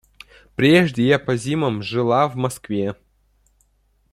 [0.55, 2.95] Прежде я по зимам жила в Москве...